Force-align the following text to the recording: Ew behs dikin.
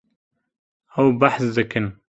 Ew 1.01 1.07
behs 1.19 1.45
dikin. 1.55 1.87